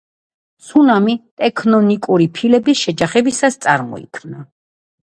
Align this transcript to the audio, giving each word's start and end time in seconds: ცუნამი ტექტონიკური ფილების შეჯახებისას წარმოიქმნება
ცუნამი 0.69 1.15
ტექტონიკური 1.43 2.27
ფილების 2.41 2.83
შეჯახებისას 2.89 3.63
წარმოიქმნება 3.69 4.47